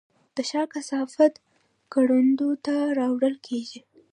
د 0.35 0.37
ښار 0.49 0.67
کثافات 0.73 1.33
کروندو 1.91 2.49
ته 2.65 2.75
راوړل 2.99 3.35
کیږي؟ 3.47 3.79